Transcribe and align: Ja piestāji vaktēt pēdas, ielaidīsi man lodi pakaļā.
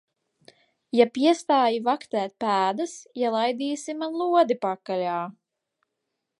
Ja 0.99 1.05
piestāji 1.17 1.83
vaktēt 1.89 2.33
pēdas, 2.45 2.95
ielaidīsi 3.23 3.97
man 4.03 4.19
lodi 4.25 4.61
pakaļā. 4.67 5.23